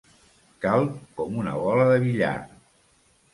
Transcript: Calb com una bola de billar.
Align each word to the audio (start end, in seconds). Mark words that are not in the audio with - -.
Calb 0.63 0.95
com 1.19 1.37
una 1.41 1.53
bola 1.67 1.85
de 1.93 2.01
billar. 2.07 2.33